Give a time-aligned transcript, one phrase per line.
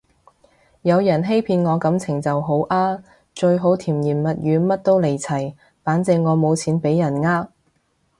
[0.81, 3.03] 有人欺騙我感情就好啊，
[3.35, 7.47] 最好甜言蜜語乜都嚟齊，反正我冇錢畀人呃